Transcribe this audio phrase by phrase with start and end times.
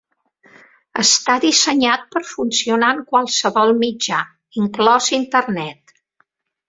[1.03, 4.23] Està dissenyat per funcionar en qualsevol mitjà,
[4.63, 5.95] inclòs Internet.